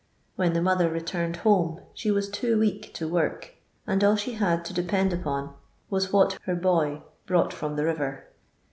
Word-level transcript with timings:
When 0.35 0.53
the 0.53 0.63
mother 0.63 0.89
returned 0.89 1.35
home 1.45 1.79
she 1.93 2.09
was 2.09 2.27
too 2.27 2.57
weak 2.57 2.91
to 2.95 3.07
work, 3.07 3.53
and 3.85 4.03
all 4.03 4.15
she 4.15 4.33
had 4.33 4.65
to 4.65 4.73
depend 4.73 5.13
on 5.27 5.53
was 5.91 6.11
what 6.11 6.39
her 6.47 6.55
boy 6.55 7.03
brought 7.27 7.53
from 7.53 7.75
the 7.75 7.83
rirer. 7.85 8.23